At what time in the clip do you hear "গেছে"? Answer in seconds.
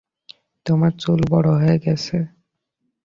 1.85-2.17